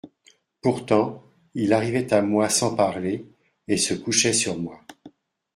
[0.63, 1.23] Pourtant,
[1.53, 3.23] il arrivait à moi sans parler
[3.67, 4.81] et se couchait sur moi.